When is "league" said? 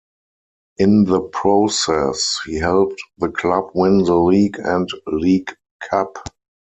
4.15-4.57, 5.05-5.55